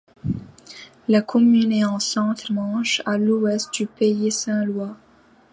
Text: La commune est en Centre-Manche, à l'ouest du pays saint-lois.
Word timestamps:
La 1.09 1.21
commune 1.21 1.71
est 1.71 1.85
en 1.85 1.99
Centre-Manche, 1.99 3.03
à 3.05 3.19
l'ouest 3.19 3.71
du 3.71 3.85
pays 3.85 4.31
saint-lois. 4.31 4.97